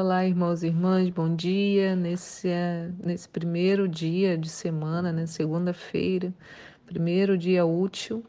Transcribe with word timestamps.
irmãos 0.00 0.62
e 0.62 0.68
irmãs, 0.68 1.10
bom 1.10 1.36
dia. 1.36 1.94
Nesse, 1.94 2.48
nesse 3.04 3.28
primeiro 3.28 3.86
dia 3.86 4.36
de 4.36 4.48
semana, 4.48 5.12
né, 5.12 5.26
segunda-feira, 5.26 6.32
primeiro 6.86 7.36
dia 7.36 7.66
útil, 7.66 8.24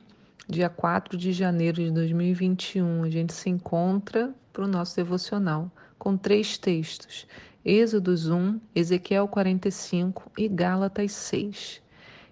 dia 0.49 0.67
4 0.67 1.17
de 1.17 1.31
janeiro 1.31 1.77
de 1.81 1.89
2021, 1.89 3.03
a 3.03 3.09
gente 3.09 3.33
se 3.33 3.49
encontra 3.49 4.33
para 4.51 4.65
o 4.65 4.67
nosso 4.67 4.97
devocional 4.97 5.71
com 5.97 6.17
três 6.17 6.57
textos: 6.57 7.25
Êxodos 7.63 8.29
1, 8.29 8.59
Ezequiel 8.75 9.27
45 9.29 10.29
e 10.37 10.49
Gálatas 10.49 11.13
6. 11.13 11.81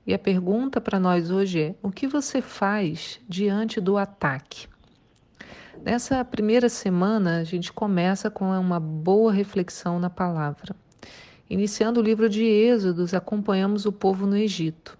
E 0.05 0.13
a 0.13 0.19
pergunta 0.19 0.81
para 0.81 0.99
nós 0.99 1.31
hoje 1.31 1.61
é: 1.61 1.75
o 1.81 1.89
que 1.89 2.07
você 2.07 2.41
faz 2.41 3.21
diante 3.27 3.79
do 3.79 3.97
ataque? 3.97 4.67
Nessa 5.83 6.23
primeira 6.25 6.67
semana, 6.67 7.37
a 7.37 7.43
gente 7.43 7.71
começa 7.71 8.29
com 8.29 8.51
uma 8.59 8.79
boa 8.79 9.31
reflexão 9.31 9.99
na 9.99 10.09
palavra. 10.09 10.75
Iniciando 11.49 11.99
o 11.99 12.03
livro 12.03 12.29
de 12.29 12.43
Êxodos, 12.43 13.13
acompanhamos 13.13 13.85
o 13.85 13.91
povo 13.91 14.27
no 14.27 14.35
Egito. 14.35 14.97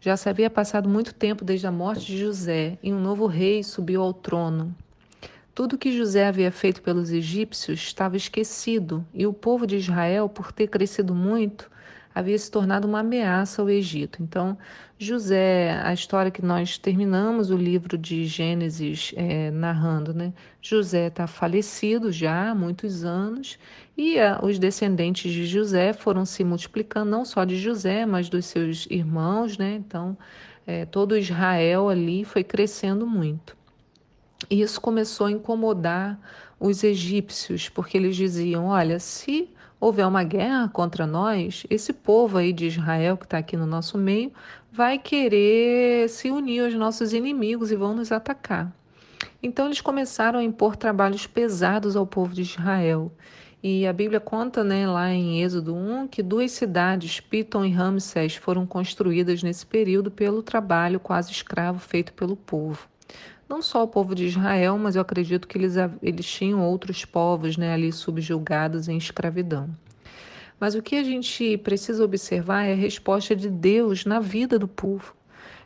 Já 0.00 0.16
se 0.16 0.28
havia 0.28 0.48
passado 0.48 0.88
muito 0.88 1.12
tempo 1.12 1.44
desde 1.44 1.66
a 1.66 1.72
morte 1.72 2.06
de 2.06 2.18
José 2.18 2.78
e 2.82 2.92
um 2.92 3.00
novo 3.00 3.26
rei 3.26 3.62
subiu 3.62 4.02
ao 4.02 4.14
trono. 4.14 4.74
Tudo 5.54 5.76
que 5.76 5.96
José 5.96 6.26
havia 6.26 6.52
feito 6.52 6.80
pelos 6.80 7.10
egípcios 7.10 7.80
estava 7.80 8.16
esquecido 8.16 9.04
e 9.12 9.26
o 9.26 9.32
povo 9.32 9.66
de 9.66 9.76
Israel, 9.76 10.28
por 10.28 10.52
ter 10.52 10.68
crescido 10.68 11.14
muito, 11.14 11.70
havia 12.14 12.38
se 12.38 12.50
tornado 12.50 12.86
uma 12.86 13.00
ameaça 13.00 13.62
ao 13.62 13.70
Egito. 13.70 14.22
Então, 14.22 14.58
José, 14.98 15.80
a 15.82 15.92
história 15.92 16.30
que 16.30 16.42
nós 16.42 16.76
terminamos 16.76 17.50
o 17.50 17.56
livro 17.56 17.96
de 17.96 18.26
Gênesis 18.26 19.12
é, 19.16 19.50
narrando, 19.50 20.12
né? 20.12 20.32
José 20.60 21.06
está 21.06 21.26
falecido 21.26 22.12
já 22.12 22.50
há 22.50 22.54
muitos 22.54 23.04
anos 23.04 23.58
e 23.96 24.18
a, 24.18 24.40
os 24.42 24.58
descendentes 24.58 25.32
de 25.32 25.46
José 25.46 25.92
foram 25.92 26.24
se 26.24 26.44
multiplicando, 26.44 27.10
não 27.10 27.24
só 27.24 27.44
de 27.44 27.56
José, 27.58 28.04
mas 28.04 28.28
dos 28.28 28.46
seus 28.46 28.86
irmãos, 28.90 29.56
né? 29.56 29.74
Então, 29.74 30.16
é, 30.66 30.84
todo 30.84 31.16
Israel 31.16 31.88
ali 31.88 32.24
foi 32.24 32.44
crescendo 32.44 33.06
muito. 33.06 33.56
E 34.48 34.60
isso 34.60 34.80
começou 34.80 35.26
a 35.26 35.30
incomodar 35.30 36.18
os 36.58 36.84
egípcios, 36.84 37.68
porque 37.68 37.96
eles 37.96 38.16
diziam: 38.16 38.66
olha, 38.66 38.98
se 38.98 39.48
houver 39.80 40.06
uma 40.06 40.22
guerra 40.22 40.68
contra 40.68 41.06
nós, 41.06 41.64
esse 41.70 41.92
povo 41.92 42.36
aí 42.36 42.52
de 42.52 42.66
Israel 42.66 43.16
que 43.16 43.24
está 43.24 43.38
aqui 43.38 43.56
no 43.56 43.66
nosso 43.66 43.96
meio 43.96 44.30
vai 44.70 44.98
querer 44.98 46.08
se 46.10 46.30
unir 46.30 46.64
aos 46.64 46.74
nossos 46.74 47.14
inimigos 47.14 47.72
e 47.72 47.76
vão 47.76 47.94
nos 47.94 48.12
atacar. 48.12 48.70
Então 49.42 49.66
eles 49.66 49.80
começaram 49.80 50.38
a 50.38 50.44
impor 50.44 50.76
trabalhos 50.76 51.26
pesados 51.26 51.96
ao 51.96 52.06
povo 52.06 52.34
de 52.34 52.42
Israel. 52.42 53.10
E 53.62 53.86
a 53.86 53.92
Bíblia 53.92 54.20
conta, 54.20 54.62
né, 54.62 54.86
lá 54.86 55.10
em 55.10 55.42
Êxodo 55.42 55.74
1, 55.74 56.08
que 56.08 56.22
duas 56.22 56.50
cidades, 56.52 57.20
Piton 57.20 57.64
e 57.64 57.70
Ramsés, 57.70 58.36
foram 58.36 58.66
construídas 58.66 59.42
nesse 59.42 59.66
período 59.66 60.10
pelo 60.10 60.42
trabalho 60.42 61.00
quase 61.00 61.32
escravo 61.32 61.78
feito 61.78 62.12
pelo 62.12 62.36
povo 62.36 62.88
não 63.50 63.60
só 63.60 63.82
o 63.82 63.88
povo 63.88 64.14
de 64.14 64.26
Israel, 64.26 64.78
mas 64.78 64.94
eu 64.94 65.02
acredito 65.02 65.48
que 65.48 65.58
eles, 65.58 65.74
eles 66.00 66.24
tinham 66.24 66.64
outros 66.64 67.04
povos 67.04 67.56
né, 67.56 67.74
ali 67.74 67.92
subjugados 67.92 68.88
em 68.88 68.96
escravidão. 68.96 69.68
Mas 70.60 70.76
o 70.76 70.82
que 70.82 70.94
a 70.94 71.02
gente 71.02 71.58
precisa 71.58 72.04
observar 72.04 72.62
é 72.64 72.72
a 72.72 72.76
resposta 72.76 73.34
de 73.34 73.50
Deus 73.50 74.04
na 74.04 74.20
vida 74.20 74.56
do 74.56 74.68
povo. 74.68 75.16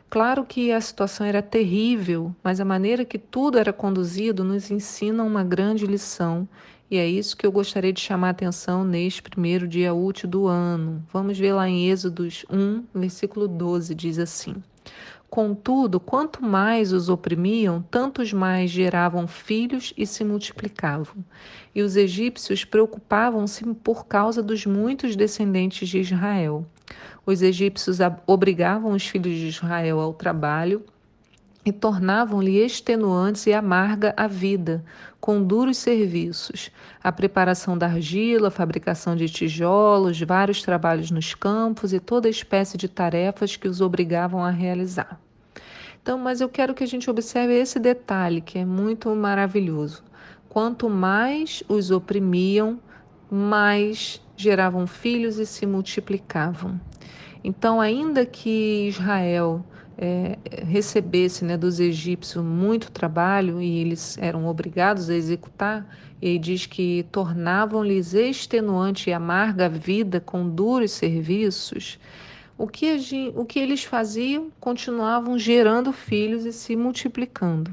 Claro 0.09 0.43
que 0.45 0.71
a 0.71 0.81
situação 0.81 1.27
era 1.27 1.43
terrível, 1.43 2.35
mas 2.43 2.59
a 2.59 2.65
maneira 2.65 3.05
que 3.05 3.19
tudo 3.19 3.59
era 3.59 3.71
conduzido 3.71 4.43
nos 4.43 4.71
ensina 4.71 5.23
uma 5.23 5.43
grande 5.43 5.85
lição. 5.85 6.47
E 6.89 6.97
é 6.97 7.07
isso 7.07 7.37
que 7.37 7.45
eu 7.45 7.51
gostaria 7.51 7.93
de 7.93 7.99
chamar 7.99 8.27
a 8.27 8.31
atenção 8.31 8.83
neste 8.83 9.21
primeiro 9.21 9.67
dia 9.67 9.93
útil 9.93 10.27
do 10.27 10.47
ano. 10.47 11.05
Vamos 11.13 11.37
ver 11.37 11.53
lá 11.53 11.69
em 11.69 11.89
Êxodos 11.89 12.45
1, 12.49 12.83
versículo 12.95 13.47
12, 13.47 13.93
diz 13.93 14.17
assim: 14.17 14.55
Contudo, 15.29 15.99
quanto 15.99 16.43
mais 16.43 16.93
os 16.93 17.09
oprimiam, 17.09 17.81
tantos 17.91 18.31
mais 18.31 18.69
geravam 18.69 19.27
filhos 19.27 19.93
e 19.97 20.05
se 20.05 20.23
multiplicavam. 20.23 21.25
E 21.73 21.81
os 21.81 21.95
egípcios 21.95 22.63
preocupavam-se 22.63 23.65
por 23.75 24.05
causa 24.05 24.41
dos 24.41 24.65
muitos 24.65 25.15
descendentes 25.15 25.89
de 25.89 25.99
Israel. 25.99 26.65
Os 27.25 27.41
egípcios 27.41 27.97
obrigavam 28.25 28.91
os 28.91 29.05
filhos 29.05 29.35
de 29.35 29.47
Israel 29.47 29.99
ao 29.99 30.13
trabalho 30.13 30.85
e 31.65 31.71
tornavam-lhe 31.71 32.63
extenuantes 32.63 33.47
e 33.47 33.53
amarga 33.53 34.13
a 34.15 34.27
vida, 34.27 34.85
com 35.19 35.41
duros 35.41 35.77
serviços, 35.77 36.69
a 37.03 37.11
preparação 37.11 37.75
da 37.75 37.87
argila, 37.87 38.49
a 38.49 38.51
fabricação 38.51 39.15
de 39.15 39.27
tijolos, 39.27 40.21
vários 40.21 40.61
trabalhos 40.61 41.09
nos 41.09 41.33
campos 41.33 41.91
e 41.91 41.99
toda 41.99 42.29
espécie 42.29 42.77
de 42.77 42.87
tarefas 42.87 43.55
que 43.55 43.67
os 43.67 43.81
obrigavam 43.81 44.45
a 44.45 44.51
realizar. 44.51 45.19
Então, 45.99 46.19
mas 46.19 46.39
eu 46.39 46.47
quero 46.47 46.75
que 46.75 46.83
a 46.83 46.87
gente 46.87 47.09
observe 47.09 47.55
esse 47.55 47.79
detalhe 47.79 48.39
que 48.39 48.59
é 48.59 48.65
muito 48.65 49.09
maravilhoso. 49.15 50.03
Quanto 50.47 50.87
mais 50.87 51.63
os 51.67 51.89
oprimiam, 51.89 52.79
mais 53.31 54.21
geravam 54.37 54.85
filhos 54.85 55.39
e 55.39 55.47
se 55.47 55.65
multiplicavam. 55.65 56.79
Então, 57.43 57.81
ainda 57.81 58.23
que 58.23 58.87
Israel 58.87 59.65
é, 59.97 60.37
recebesse 60.65 61.45
né, 61.45 61.57
dos 61.57 61.79
egípcios 61.79 62.43
muito 62.43 62.91
trabalho 62.91 63.61
e 63.61 63.79
eles 63.79 64.17
eram 64.17 64.47
obrigados 64.47 65.09
a 65.09 65.15
executar, 65.15 65.87
e 66.21 66.39
diz 66.39 66.65
que 66.65 67.05
tornavam-lhes 67.11 68.13
extenuante 68.13 69.09
e 69.09 69.13
amarga 69.13 69.65
a 69.65 69.69
vida 69.69 70.19
com 70.19 70.49
duros 70.49 70.91
serviços. 70.91 71.99
O 72.57 72.67
que, 72.67 72.97
o 73.35 73.45
que 73.45 73.59
eles 73.59 73.83
faziam? 73.83 74.49
Continuavam 74.59 75.37
gerando 75.37 75.91
filhos 75.91 76.45
e 76.45 76.53
se 76.53 76.75
multiplicando. 76.75 77.71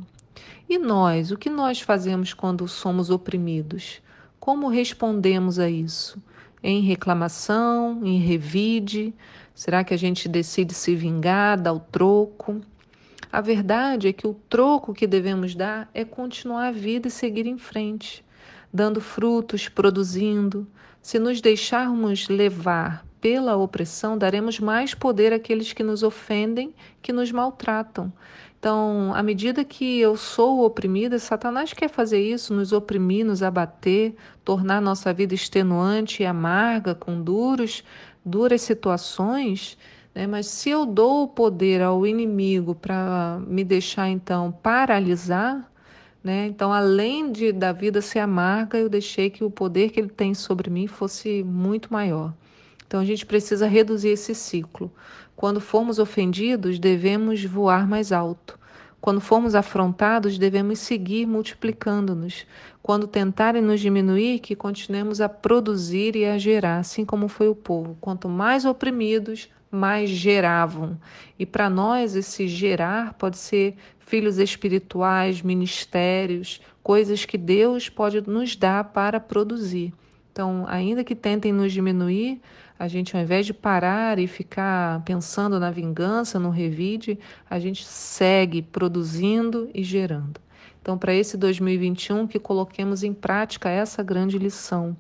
E 0.69 0.77
nós, 0.77 1.31
o 1.31 1.39
que 1.39 1.49
nós 1.49 1.81
fazemos 1.81 2.35
quando 2.35 2.67
somos 2.67 3.11
oprimidos? 3.11 4.01
Como 4.41 4.69
respondemos 4.69 5.59
a 5.59 5.71
isso? 5.71 6.21
Em 6.63 6.81
reclamação, 6.81 8.05
em 8.05 8.19
revide? 8.19 9.13
Será 9.55 9.83
que 9.83 9.93
a 9.93 9.97
gente 9.97 10.29
decide 10.29 10.73
se 10.73 10.95
vingar, 10.95 11.61
dar 11.61 11.73
o 11.73 11.81
troco? 11.81 12.61
A 13.33 13.41
verdade 13.41 14.09
é 14.09 14.13
que 14.13 14.27
o 14.27 14.35
troco 14.49 14.95
que 14.95 15.07
devemos 15.07 15.55
dar 15.55 15.91
é 15.93 16.05
continuar 16.05 16.69
a 16.69 16.73
vida 16.73 17.09
e 17.09 17.11
seguir 17.11 17.47
em 17.47 17.59
frente, 17.59 18.25
dando 18.73 19.01
frutos, 19.01 19.69
produzindo. 19.69 20.67
Se 21.01 21.19
nos 21.19 21.41
deixarmos 21.41 22.29
levar 22.29 23.05
pela 23.23 23.57
opressão, 23.57 24.19
daremos 24.19 24.61
mais 24.61 24.93
poder 24.93 25.33
àqueles 25.33 25.73
que 25.73 25.83
nos 25.83 26.03
ofendem, 26.03 26.75
que 27.01 27.13
nos 27.13 27.33
maltratam. 27.33 28.13
Então, 28.59 29.13
à 29.15 29.23
medida 29.23 29.65
que 29.65 29.99
eu 29.99 30.17
sou 30.17 30.65
oprimida, 30.65 31.19
Satanás 31.19 31.73
quer 31.73 31.89
fazer 31.89 32.21
isso, 32.21 32.53
nos 32.53 32.73
oprimir, 32.73 33.25
nos 33.25 33.43
abater, 33.43 34.15
tornar 34.45 34.81
nossa 34.81 35.13
vida 35.13 35.35
extenuante 35.35 36.23
e 36.23 36.27
amarga, 36.27 36.95
com 36.95 37.21
duros 37.21 37.83
duras 38.25 38.63
situações, 38.63 39.77
né? 40.15 40.27
mas 40.27 40.47
se 40.47 40.71
eu 40.71 40.87
dou 40.87 41.25
o 41.25 41.29
poder 41.29 41.83
ao 41.83 42.07
inimigo 42.07 42.75
para 42.75 43.41
me 43.47 43.65
deixar 43.65 44.09
então 44.09 44.53
paralisar, 44.53 45.71
né? 46.23 46.47
então 46.47 46.73
além 46.73 47.33
de 47.33 47.53
da 47.53 47.73
vida 47.73 48.01
ser 48.01 48.21
amarga, 48.21 48.79
eu 48.79 48.89
deixei 48.89 49.31
que 49.31 49.43
o 49.45 49.51
poder 49.51 49.91
que 49.91 50.01
ele 50.01 50.09
tem 50.09 50.35
sobre 50.35 50.71
mim 50.71 50.87
fosse 50.87 51.43
muito 51.43 51.93
maior. 51.93 52.33
Então 52.93 53.01
a 53.01 53.07
gente 53.07 53.25
precisa 53.25 53.67
reduzir 53.67 54.11
esse 54.11 54.35
ciclo. 54.35 54.93
Quando 55.35 55.63
formos 55.63 55.99
ofendidos, 55.99 56.79
devemos 56.79 57.43
voar 57.43 57.89
mais 57.89 58.13
alto. 58.13 58.59
Quando 59.01 59.19
formos 59.19 59.55
afrontados, 59.55 60.37
devemos 60.37 60.79
seguir 60.81 61.25
multiplicando-nos. 61.25 62.47
Quando 62.83 63.07
tentarem 63.07 63.63
nos 63.63 63.81
diminuir, 63.81 64.41
que 64.41 64.55
continuemos 64.55 65.23
a 65.23 65.29
produzir 65.31 66.15
e 66.17 66.27
a 66.27 66.37
gerar, 66.37 66.81
assim 66.81 67.03
como 67.03 67.29
foi 67.29 67.49
o 67.49 67.55
povo. 67.55 67.97
Quanto 67.99 68.29
mais 68.29 68.67
oprimidos, 68.67 69.49
mais 69.71 70.11
geravam. 70.11 71.01
E 71.39 71.47
para 71.47 71.71
nós, 71.71 72.15
esse 72.15 72.47
gerar 72.47 73.15
pode 73.15 73.39
ser 73.39 73.75
filhos 74.01 74.37
espirituais, 74.37 75.41
ministérios, 75.41 76.61
coisas 76.83 77.25
que 77.25 77.39
Deus 77.39 77.89
pode 77.89 78.21
nos 78.29 78.55
dar 78.55 78.85
para 78.93 79.19
produzir. 79.19 79.95
Então, 80.33 80.65
ainda 80.67 81.05
que 81.05 81.15
tentem 81.15 81.53
nos 81.53 81.71
diminuir, 81.73 82.41
a 82.79 82.89
gente, 82.89 83.15
ao 83.15 83.23
invés 83.23 83.45
de 83.45 83.53
parar 83.53 84.19
e 84.19 84.27
ficar 84.27 85.03
pensando 85.05 85.61
na 85.61 85.71
vingança, 85.71 86.39
no 86.39 86.49
revide, 86.49 87.19
a 87.49 87.59
gente 87.59 87.85
segue 87.85 88.63
produzindo 88.63 89.69
e 89.75 89.85
gerando. 89.85 90.41
Então, 90.81 90.97
para 90.97 91.15
esse 91.15 91.37
2021, 91.37 92.27
que 92.27 92.39
coloquemos 92.39 93.05
em 93.05 93.13
prática 93.13 93.69
essa 93.69 94.03
grande 94.03 94.39
lição. 94.39 94.97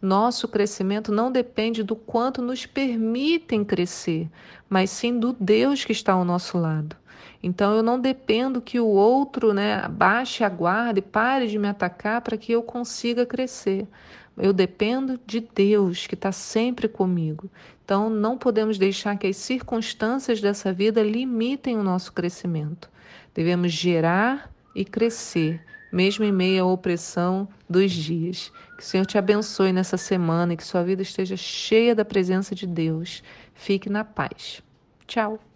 Nosso 0.00 0.46
crescimento 0.46 1.10
não 1.10 1.30
depende 1.30 1.82
do 1.82 1.96
quanto 1.96 2.40
nos 2.40 2.64
permitem 2.64 3.64
crescer, 3.64 4.28
mas 4.70 4.90
sim 4.90 5.18
do 5.18 5.32
Deus 5.32 5.84
que 5.84 5.92
está 5.92 6.12
ao 6.12 6.24
nosso 6.24 6.56
lado. 6.56 6.96
Então 7.42 7.76
eu 7.76 7.82
não 7.82 8.00
dependo 8.00 8.60
que 8.60 8.80
o 8.80 8.86
outro 8.86 9.52
né, 9.52 9.86
baixe 9.88 10.42
a 10.42 10.48
guarda 10.48 10.98
e 10.98 11.02
pare 11.02 11.46
de 11.46 11.58
me 11.58 11.68
atacar 11.68 12.20
para 12.20 12.36
que 12.36 12.52
eu 12.52 12.62
consiga 12.62 13.26
crescer. 13.26 13.86
Eu 14.38 14.52
dependo 14.52 15.18
de 15.26 15.40
Deus 15.40 16.06
que 16.06 16.14
está 16.14 16.30
sempre 16.30 16.88
comigo. 16.88 17.50
Então 17.84 18.08
não 18.08 18.38
podemos 18.38 18.78
deixar 18.78 19.16
que 19.16 19.26
as 19.26 19.36
circunstâncias 19.36 20.40
dessa 20.40 20.72
vida 20.72 21.02
limitem 21.02 21.76
o 21.76 21.82
nosso 21.82 22.12
crescimento. 22.12 22.88
Devemos 23.34 23.72
gerar 23.72 24.52
e 24.74 24.84
crescer, 24.84 25.60
mesmo 25.90 26.24
em 26.24 26.32
meio 26.32 26.64
à 26.64 26.66
opressão 26.66 27.48
dos 27.68 27.90
dias. 27.90 28.52
Que 28.76 28.82
o 28.82 28.86
Senhor 28.86 29.06
te 29.06 29.18
abençoe 29.18 29.72
nessa 29.72 29.96
semana 29.96 30.52
e 30.52 30.56
que 30.56 30.64
sua 30.64 30.84
vida 30.84 31.02
esteja 31.02 31.36
cheia 31.36 31.94
da 31.94 32.04
presença 32.04 32.54
de 32.54 32.66
Deus. 32.66 33.22
Fique 33.54 33.90
na 33.90 34.04
paz. 34.04 34.62
Tchau. 35.06 35.47